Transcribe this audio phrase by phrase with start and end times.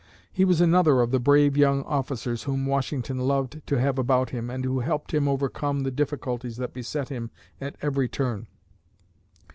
[0.33, 4.49] He was another of the brave young officers whom Washington loved to have about him
[4.49, 7.29] and who helped him overcome the difficulties that beset him
[7.61, 8.47] at every turn.